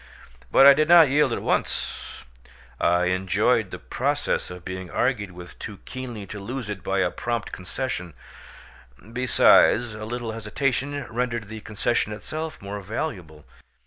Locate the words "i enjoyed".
2.79-3.69